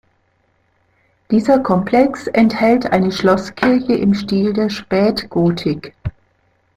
Dieser 1.29 1.59
Komplex 1.59 2.25
enthält 2.25 2.87
eine 2.91 3.11
Schlosskirche 3.11 3.93
im 3.93 4.15
Stil 4.15 4.51
der 4.51 4.71
Spätgotik. 4.71 5.93